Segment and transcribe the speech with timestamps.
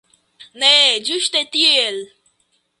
[0.63, 0.71] Ne,
[1.11, 2.03] ĝuste tiel.